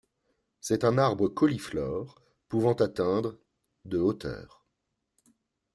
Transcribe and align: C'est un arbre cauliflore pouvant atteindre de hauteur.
C'est 0.61 0.83
un 0.83 0.97
arbre 0.97 1.27
cauliflore 1.27 2.23
pouvant 2.49 2.73
atteindre 2.73 3.37
de 3.85 3.99
hauteur. 3.99 4.65